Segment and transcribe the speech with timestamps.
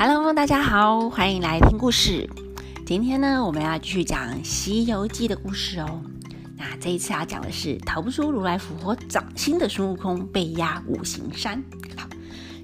[0.00, 2.30] Hello，大家好，欢迎来听故事。
[2.86, 6.00] 今天呢，我们要继续讲《西游记》的故事哦。
[6.56, 11.60] 那这一次要讲的是逃不出如来佛掌心的孙悟空被压五行山。
[11.96, 12.06] 好，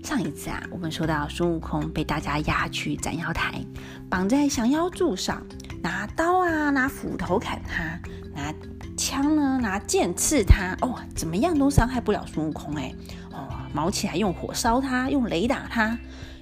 [0.05, 3.61] 上一次啊，我们说到孙悟空被大家压去斩妖台，
[4.09, 5.45] 绑在降妖柱上，
[5.83, 7.99] 拿刀啊，拿斧头砍他，
[8.33, 8.55] 拿
[8.97, 12.95] 枪呢，拿剑刺他，哦，怎么样都伤害不了孙悟空哎。
[13.33, 15.99] 哦，毛起来用火烧他，用雷打他。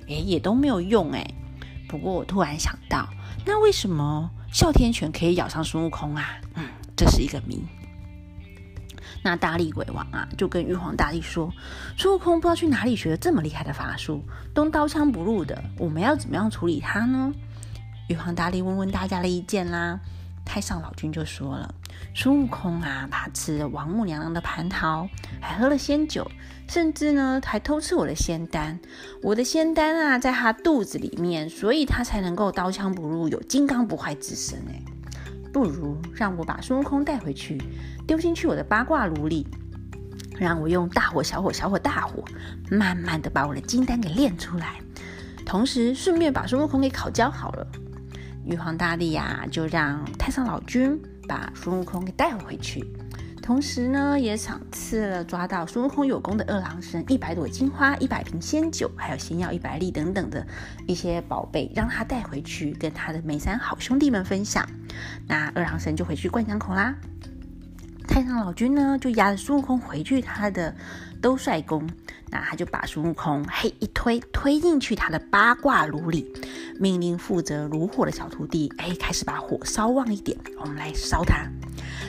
[0.09, 1.25] 哎，也都没有用哎。
[1.89, 3.09] 不过我突然想到，
[3.45, 6.41] 那为什么哮天犬可以咬上孙悟空啊？
[6.55, 6.65] 嗯，
[6.97, 7.63] 这是一个谜。
[9.25, 11.53] 那大力鬼王啊，就跟玉皇大帝说
[11.97, 17.33] ：“孙悟空不知道去哪里学了这么厉害的法术，都刀枪不入的，我们要怎么样处理他呢？”
[18.09, 20.01] 玉皇大帝问问大家的意见啦。
[20.45, 21.75] 太上老君就说了
[22.15, 25.09] ：“孙悟空啊，他吃了王母娘娘的蟠桃，
[25.41, 26.31] 还喝了仙酒。”
[26.69, 28.79] 甚至呢，还偷吃我的仙丹。
[29.23, 34.59] 我的仙丹啊，在他肚子里面，所以他才能够刀枪不入，有金刚不坏之身。
[34.69, 34.83] 哎，
[35.53, 37.61] 不如让我把孙悟空带回去，
[38.07, 39.47] 丢进去我的八卦炉里，
[40.39, 42.25] 让我用大火、小火、小火、大火，
[42.71, 44.81] 慢慢的把我的金丹给炼出来，
[45.45, 47.67] 同时顺便把孙悟空给烤焦好了。
[48.45, 52.85] 玉皇大帝呀，就让太上老君把孙悟空给带回去。
[53.41, 60.47] 同时呢，也赏赐了抓到孙悟空有功的二郎神一百朵金花、一百瓶仙酒，还有仙药一百粒等等的
[60.87, 64.65] 一些宝贝，让他带回去跟他的美三好兄弟们分享。
[65.27, 66.95] 那二郎神就回去灌浆口啦。
[68.07, 70.75] 太上老君呢，就押着孙悟空回去他的
[71.21, 71.89] 兜率宫，
[72.31, 76.33] 那他就把孙悟空嘿一推，推进去他的八卦炉里，
[76.79, 81.49] 命令负责炉火的小徒弟，哎，开始把火烧旺一点，我们来烧它。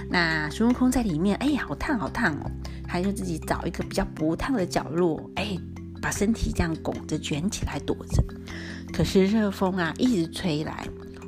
[0.09, 2.51] 那孙悟空在里面，哎，好烫好烫哦！
[2.87, 5.57] 他就自己找一个比较不烫的角落，哎，
[6.01, 8.23] 把身体这样拱着卷起来躲着。
[8.91, 10.87] 可是热风啊，一直吹来，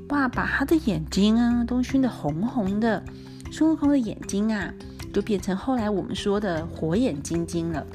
[0.10, 3.04] 哇，把他的眼睛啊都熏得红红的。
[3.52, 4.72] 孙悟空的眼睛啊，
[5.14, 7.86] 就变成后来我们说的火眼金睛了。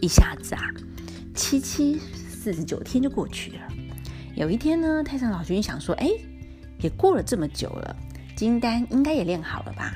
[0.00, 0.62] 一下子啊，
[1.34, 3.58] 七七四十九天就过去了。
[4.36, 6.10] 有一天呢，太上老君想说，哎，
[6.78, 7.96] 也过了这么久了。
[8.34, 9.92] 金丹应该也练好了吧？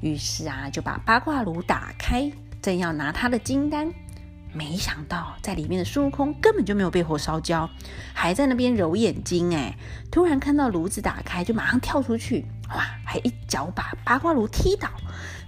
[0.00, 2.30] 于是啊，就把八卦炉打开，
[2.62, 3.92] 正要拿他的金丹，
[4.52, 7.68] 没想到在里面的孙悟空根本就没有被火烧焦，
[8.14, 9.52] 还在那边揉眼睛。
[9.52, 9.76] 哎，
[10.12, 14.88] 突然看到炉子打开，就马上跳出去，哇，还一脚把八卦炉踢倒，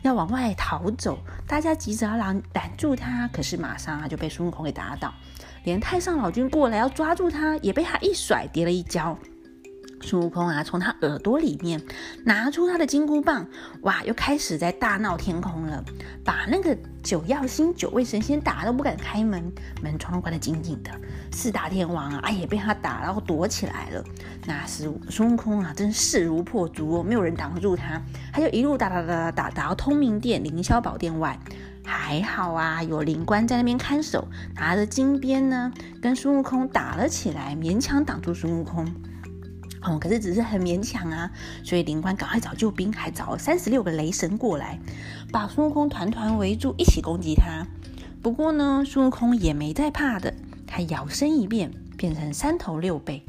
[0.02, 1.20] 要往外逃走。
[1.46, 5.14] 大家急着要拦拦住他，可是马上啊就被孙悟空给打倒，
[5.64, 9.18] 连太上老君过来要抓住他，也被他一甩，跌了一跤。
[10.02, 11.80] 孙悟空啊，从他耳朵里面
[12.26, 13.48] 拿出他的金箍棒，
[13.80, 15.82] 哇，又开始在大闹天空了，
[16.22, 19.50] 把那个九曜星九位神仙打都不敢开门，
[19.82, 20.90] 门窗都关得紧紧的。
[21.32, 24.04] 四大天王啊，也被他打，然后躲起来了。
[24.44, 27.98] 那是孙悟空啊，真势如破竹哦，没有人挡住他，
[28.30, 31.38] 他就一路打打打打打打到通明殿凌霄宝殿外，
[31.84, 38.86] 还好啊，有灵官在那边看守，拿着金鞭呢，跟孙悟空打了起来，勉强挡住孙悟空。
[39.82, 41.30] 哦，可是只是很勉强啊，
[41.62, 44.78] 所以灵官赶快找救兵，还找了三十六个雷神过来，
[45.30, 47.66] 把孙悟空团团围住，一起攻击他。
[48.22, 50.32] 不过呢，孙悟空也没在怕的，
[50.66, 53.22] 他摇身一变，变成三头六臂。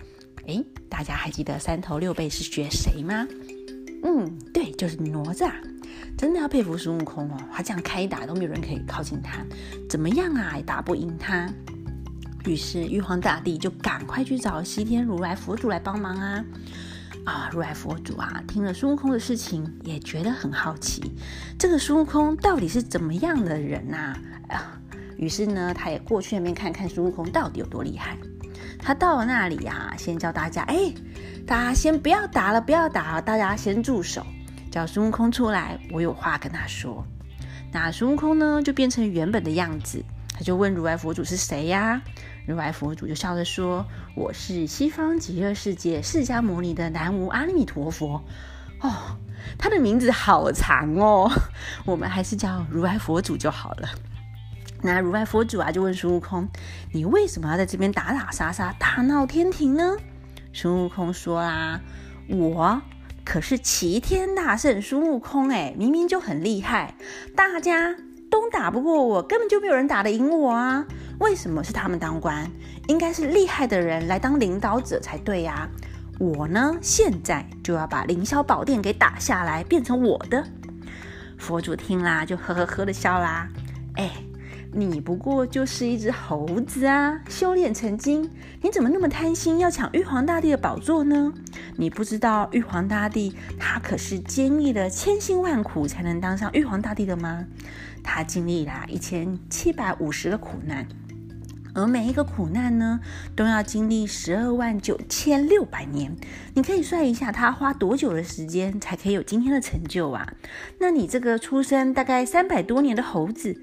[0.47, 3.27] 哎，大家还记得三头六臂是学谁吗？
[4.03, 5.51] 嗯，对，就是哪吒。
[6.25, 9.45] 真的要佩服孙悟空哦，他这样开打都没有人可以靠近他，
[9.87, 11.47] 怎么样啊，也打不赢他。
[12.45, 16.43] 于是玉皇大帝就赶快去找西天如来佛祖来帮忙啊！
[17.25, 21.13] 啊，如来佛祖啊，听了孙悟空的事情，也觉得很好奇，
[21.59, 24.15] 这个孙悟空到底是怎么样的人呐？
[24.49, 24.81] 啊，
[25.17, 28.17] 于是呢，他也过去那边看看孙悟空到底有多厉害。
[28.79, 30.91] 他到了那里呀，先叫大家，哎，
[31.45, 34.25] 大家先不要打了，不要打了，大家先住手，
[34.75, 37.07] 叫孙悟空出来，我有话跟他说。
[37.71, 40.03] 那孙悟空呢，就变成原本的样子，
[40.33, 42.01] 他就问如来佛祖是谁呀？
[42.45, 43.85] 如来佛祖就笑着说
[44.17, 48.21] ：“我是西方极乐世界释迦牟尼的南无阿弥陀佛。”
[48.83, 48.91] 哦，
[49.57, 51.31] 他的名字好长哦，
[51.87, 53.87] 我们还是叫如来佛祖就好了。
[54.81, 56.49] 那如来佛祖啊，就问孙悟空
[56.91, 59.95] ：“你为什么要在这边打打杀杀、大闹天庭呢？”
[60.51, 61.79] 孙悟空说啦
[62.27, 62.81] ：“我
[63.25, 66.95] 可是齐天大圣孙悟空，哎，明明就很厉害，
[67.35, 67.95] 大家
[68.29, 70.85] 都打不过我，根本就没有人打得赢我啊！”
[71.19, 72.49] 为什么是他们当官？
[72.87, 75.67] 应该是厉害的人来当领导者才对呀！
[76.19, 80.45] 我呢，现在就要把凌霄宝殿给打下来，变成我的。
[81.37, 83.49] 佛祖听啦，就呵呵呵的笑啦。
[83.95, 84.11] 哎，
[84.77, 88.29] 你不过就是一只猴子啊，修炼成精，
[88.61, 91.31] 你怎么那么贪心，要抢玉皇大帝的宝座呢？
[91.77, 97.45] 你不知道玉皇大帝他可是经历了千辛万苦才能当上玉皇大帝的吗？
[98.03, 100.85] 他经历了一千七百五十个苦难。
[101.75, 103.01] 而每一个苦难呢，
[103.35, 106.15] 都要经历十二万九千六百年。
[106.53, 110.33] 你可以算一下，他花多久的时间才可以有今天的成就啊？
[110.79, 113.61] 那你这个出生大概三百多年的猴子，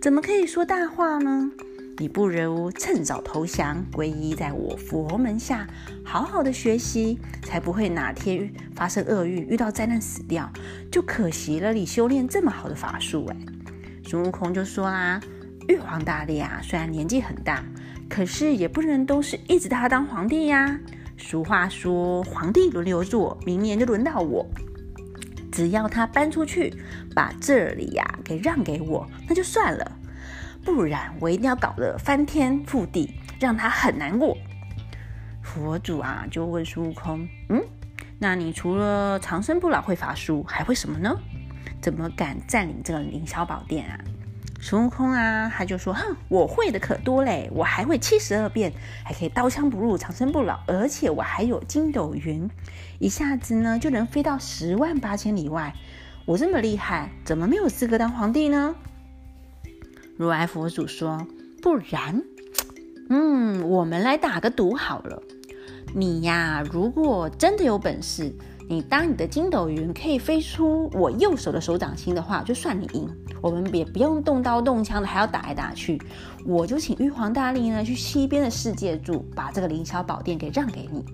[0.00, 1.50] 怎么可以说大话呢？
[1.98, 5.66] 你不如趁早投降，皈依在我佛门下，
[6.04, 10.52] 好好的学习，才不会哪天发生厄运，遇到灾难死掉，
[10.90, 13.24] 就可惜了你修炼这么好的法术。
[13.26, 13.36] 哎，
[14.06, 15.20] 孙悟空就说啦。
[15.68, 17.64] 玉皇大帝啊，虽然年纪很大，
[18.08, 20.78] 可是也不能都是一直他当皇帝呀。
[21.16, 24.46] 俗话说，皇帝轮流坐，明年就轮到我。
[25.50, 26.74] 只要他搬出去，
[27.14, 29.92] 把这里呀给让给我，那就算了。
[30.64, 34.36] 不然我一定要搞得翻天覆地，让他很难过。
[35.40, 37.62] 佛祖啊，就问孙悟空：“嗯，
[38.18, 41.16] 那你除了长生不老会法术，还会什么呢？
[41.80, 43.98] 怎么敢占领这个凌霄宝殿啊？”
[44.66, 48.72] 孙悟空啊，他就说：“哼，我会的可多嘞，我还会七十二变，
[49.04, 52.48] 还可以刀枪不入、长生不老，而且我还有筋斗云，
[52.98, 55.74] 一下子呢就能飞到十万八千里外。
[56.24, 58.74] 我这么厉害，怎么没有资格当皇帝呢？”
[60.16, 61.26] 如来佛祖说
[61.60, 62.22] ：“不然，
[63.10, 65.22] 嗯，我们来打个赌好了，
[65.94, 68.34] 你呀，如果真的有本事。”
[68.68, 73.08] 你当你的筋斗云可以飞出我右手的手掌心的话，就算你赢。
[73.42, 76.00] 我们也不用动刀动枪的，还要打来打去。
[76.46, 81.04] 我就请玉皇大帝呢去西边的世界住，把这个凌霄宝殿给让给你。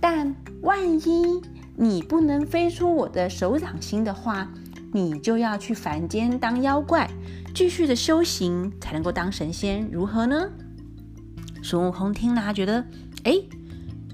[0.00, 1.42] 但万一
[1.74, 4.48] 你不能飞出我的手掌心的话，
[4.92, 7.10] 你就要去凡间当妖怪，
[7.52, 10.48] 继续的修行才能够当神仙，如何呢？
[11.62, 12.84] 孙悟空听了，觉得，
[13.24, 13.34] 哎，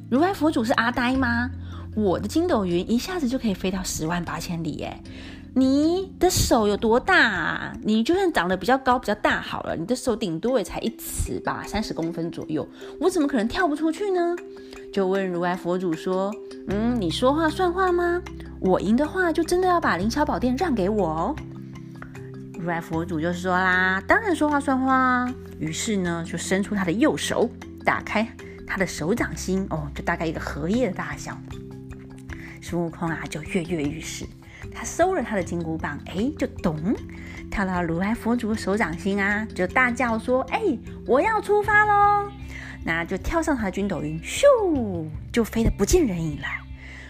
[0.08, 1.50] 如来佛祖是阿呆吗？
[1.94, 5.02] 我的筋斗云一下子就可以飞到十万八千里，哎，
[5.54, 7.72] 你的手有多大啊？
[7.82, 12.66] 你就算长得比较高、比较大好了，你的手顶多也才一尺吧，三十公分左右，
[12.98, 14.36] 我怎么可能跳不出去呢？
[14.92, 16.34] 就问如来佛祖说
[16.68, 18.22] ：“嗯，你说话算话吗？
[18.60, 21.36] 我赢的话，就真的要把凌霄宝殿让给我哦。”
[22.58, 27.50] 如来佛祖就说啦：“当然说话算话啊！”于是呢，就伸出他的右手，
[27.84, 28.26] 打开
[28.66, 31.36] 他的手掌心，哦，就大概一个荷叶的大小。
[32.62, 34.24] 孙悟空啊，就跃跃欲试。
[34.72, 36.94] 他收了他的金箍棒，哎，就咚，
[37.50, 40.60] 跳到如来佛祖的手掌心啊，就大叫说：“哎，
[41.04, 42.30] 我要出发喽！”
[42.84, 46.46] 那就跳上他的筋斗云，咻，就飞得不见人影了。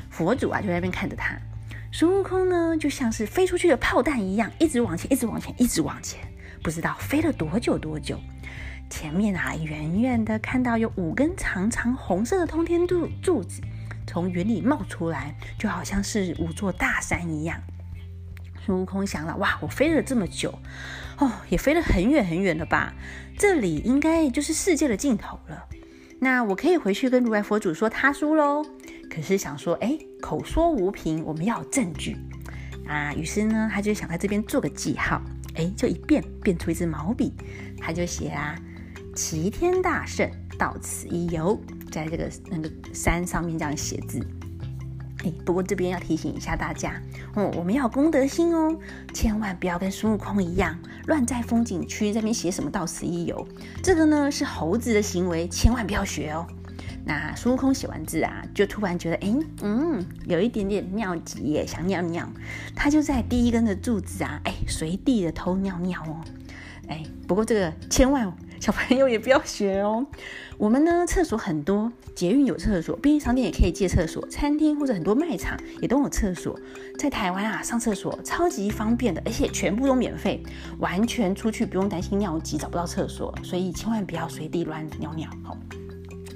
[0.09, 1.37] 佛祖啊，就在那边看着他。
[1.93, 6.21] 孙悟空呢，就像是飞出去的炮弹一样，一直往前，一直往前，一直往前。
[6.63, 8.19] 不知道飞了多久多久，
[8.89, 13.61] 前面啊，远远的看到有五根长长红色的通天柱柱子。
[14.13, 17.59] 从云里冒出来，就好像是五座大山一样。
[18.63, 20.59] 孙悟空想了：哇，我飞了这么久，
[21.17, 22.93] 哦，也飞了很远很远了吧？
[23.39, 25.67] 这里应该就是世界的尽头了。
[26.21, 28.63] 那我可以回去跟如来佛祖说他输喽。
[29.09, 32.15] 可是想说，哎，口说无凭，我们要有证据
[32.87, 33.15] 啊。
[33.15, 35.23] 于是呢，他就想在这边做个记号。
[35.55, 37.33] 哎，就一变变出一支毛笔，
[37.81, 38.61] 他就写啊：
[39.17, 41.59] 齐天大圣到此一游。
[41.93, 44.19] 在这个那个山上面这样写字，
[45.25, 47.01] 哎，不过这边要提醒一下大家
[47.35, 48.75] 哦，我们要有公德心哦，
[49.13, 53.47] 千万不要跟孙悟空一样乱在风景区这边写什么“到此一游”，
[53.85, 56.47] 这个呢是猴子的行为，千万不要学哦。
[57.05, 62.27] 那孙悟空写完字啊，就突然觉得，哎，嗯，有一点点尿急，想尿尿，
[62.75, 66.25] 他就在第一根的柱子啊，哎，随地的偷尿尿哦，
[66.89, 68.35] 哎，不过这个千万。
[68.63, 70.07] 小朋友也不要学哦。
[70.57, 76.57] 我们呢，厕所很多，捷运有厕所，便利商店也可以借厕所，餐厅或者很多卖场也都有厕所。
[76.97, 80.41] 在台湾啊，上厕所超级方便的，而且全部都免费，
[80.79, 85.59] 完全出去不用担心尿急找不到厕所，所以千万不要随地乱尿尿，好。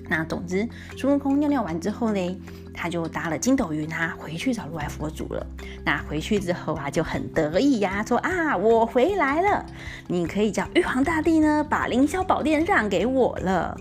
[0.09, 2.41] 那总之，孙悟空尿尿完之后呢，
[2.73, 5.47] 他就搭了筋斗云啊，回去找如来佛祖了。
[5.85, 9.67] 那回去之后啊，就很得意呀，说啊，我回来了，
[10.07, 13.77] 你可以叫玉皇大帝呢，把凌霄宝殿让给我了。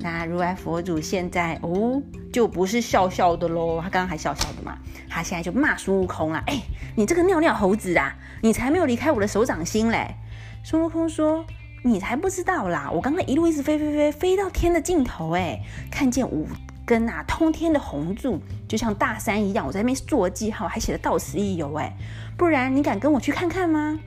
[0.00, 4.76] 那如来佛祖现在哦，就不是笑笑的喽，他刚刚还笑笑的嘛，
[5.08, 6.60] 他现在就骂孙悟空啊，哎，
[6.96, 10.16] 你这个尿尿猴子啊，你才没有离开我的手掌心嘞。
[10.64, 11.44] 孙悟空说。
[11.82, 12.90] 你才不知道啦！
[12.92, 15.58] 我刚刚一路一直飞飞飞飞到天的尽头，哎，
[15.90, 16.46] 看见五
[16.84, 19.66] 根啊通天的红柱，就像大山一样。
[19.66, 21.96] 我在那边做记号，还写了到此一游，哎，
[22.36, 23.98] 不然你敢跟我去看看吗？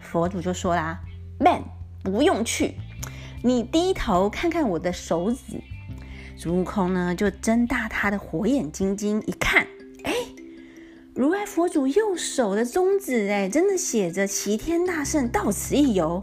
[0.00, 1.00] 佛祖就说啦
[1.40, 1.64] ：“，man
[2.04, 2.76] 不用去，
[3.42, 5.60] 你低头看看我的手指。
[6.36, 9.66] 孙悟空呢，就睁大他的火眼金睛一看，
[10.04, 10.12] 哎，
[11.16, 16.22] 如来佛祖右手的中指，哎，真的写着“齐天大圣到此一游”，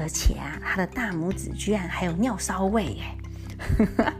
[0.00, 3.16] 而且啊，他的大拇指居然还有尿骚味，哎，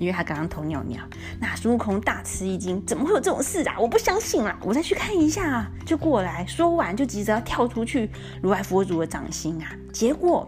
[0.00, 1.02] 因为他刚刚偷尿尿。
[1.38, 3.76] 那孙悟空大吃一惊，怎么会有这种事啊？
[3.78, 4.56] 我不相信啦！
[4.62, 5.70] 我再去看一下啊。
[5.84, 8.10] 就过来说完，就急着要跳出去
[8.42, 9.70] 如来佛祖的掌心啊。
[9.92, 10.46] 结果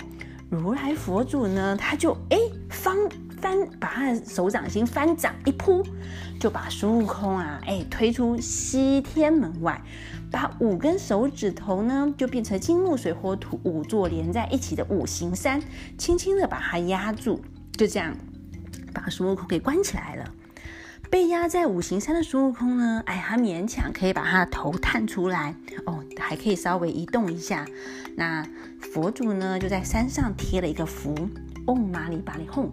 [0.49, 2.38] 如来佛祖呢，他就哎
[2.71, 2.97] 方。
[3.45, 5.85] 翻把他的手掌心翻掌一扑，
[6.41, 9.83] 就把孙悟空啊，哎推出西天门外，
[10.31, 15.61] 把五根手指头呢就变成金木水火土五座连在一起的五行山，
[15.99, 17.43] 轻轻的把它压住，
[17.77, 18.17] 就这样
[18.95, 20.25] 把孙悟空给关起来了。
[21.11, 27.67] 被压在五行山的孙悟空呢，哎，他勉强可以把他的头探出来，哦，还可以稍微移动一下。
[28.17, 28.43] 那
[28.81, 31.15] 佛祖呢，就在山上贴了一个符。
[31.66, 32.71] 嗡嘛里巴里哄，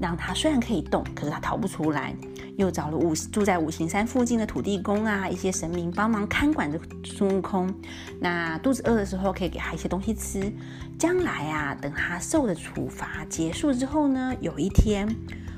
[0.00, 2.14] 让他虽然可以动，可是他逃不出来。
[2.58, 7.74] 又找了五住在五行山附近的土地公啊，一些神明帮忙看管着孙悟空。
[8.20, 10.52] 那肚子饿的时候，可以给他一些东西吃。
[10.98, 15.08] 将来啊，等他受的处罚结束之后呢，有一天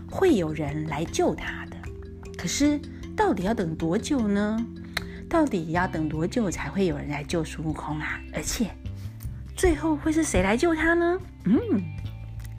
[0.09, 1.77] 会有人来救他的。
[2.39, 2.81] 可是
[3.17, 4.65] 到底要等多久呢？
[5.29, 8.21] 到底要等多久才会有人来救孙悟空啊？
[8.33, 8.71] 而且
[9.57, 11.19] 最后会是谁来救他呢？
[11.47, 11.94] 嗯。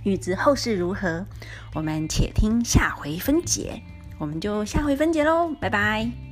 [0.05, 1.25] 欲知后事如何，
[1.73, 3.81] 我们且听下回分解。
[4.19, 6.24] 我们就下回分解喽，拜拜。